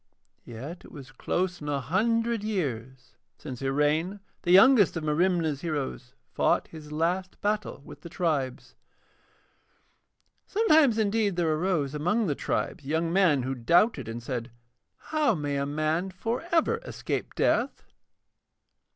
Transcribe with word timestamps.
Yet 0.47 0.83
it 0.83 0.91
was 0.91 1.11
close 1.11 1.61
on 1.61 1.69
a 1.69 1.79
hundred 1.79 2.41
years 2.43 3.17
since 3.37 3.61
Iraine, 3.61 4.19
the 4.41 4.49
youngest 4.51 4.97
of 4.97 5.03
Merimna's 5.03 5.61
heroes, 5.61 6.15
fought 6.33 6.67
his 6.69 6.91
last 6.91 7.39
battle 7.39 7.83
with 7.85 8.01
the 8.01 8.09
tribes. 8.09 8.73
Sometimes 10.47 10.97
indeed 10.97 11.35
there 11.35 11.53
arose 11.53 11.93
among 11.93 12.25
the 12.25 12.33
tribes 12.33 12.83
young 12.83 13.13
men 13.13 13.43
who 13.43 13.53
doubted 13.53 14.07
and 14.07 14.23
said: 14.23 14.49
'How 14.97 15.35
may 15.35 15.57
a 15.57 15.67
man 15.67 16.09
for 16.09 16.45
ever 16.51 16.79
escape 16.79 17.35
death?' 17.35 17.83